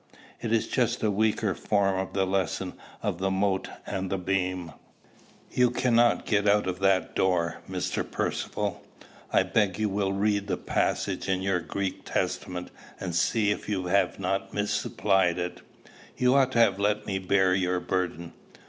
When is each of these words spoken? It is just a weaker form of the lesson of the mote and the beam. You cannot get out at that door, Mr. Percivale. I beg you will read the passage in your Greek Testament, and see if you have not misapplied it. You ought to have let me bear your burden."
It 0.41 0.51
is 0.51 0.67
just 0.67 1.03
a 1.03 1.11
weaker 1.11 1.53
form 1.53 1.99
of 1.99 2.13
the 2.13 2.25
lesson 2.25 2.73
of 3.03 3.19
the 3.19 3.29
mote 3.29 3.69
and 3.85 4.09
the 4.11 4.17
beam. 4.17 4.71
You 5.51 5.69
cannot 5.69 6.25
get 6.25 6.49
out 6.49 6.67
at 6.67 6.79
that 6.79 7.13
door, 7.13 7.59
Mr. 7.69 8.03
Percivale. 8.09 8.81
I 9.31 9.43
beg 9.43 9.77
you 9.77 9.89
will 9.89 10.11
read 10.13 10.47
the 10.47 10.57
passage 10.57 11.29
in 11.29 11.43
your 11.43 11.59
Greek 11.59 12.03
Testament, 12.03 12.71
and 12.99 13.13
see 13.13 13.51
if 13.51 13.69
you 13.69 13.85
have 13.85 14.19
not 14.19 14.55
misapplied 14.55 15.37
it. 15.37 15.61
You 16.17 16.33
ought 16.33 16.51
to 16.53 16.59
have 16.59 16.79
let 16.79 17.05
me 17.05 17.19
bear 17.19 17.53
your 17.53 17.79
burden." 17.79 18.33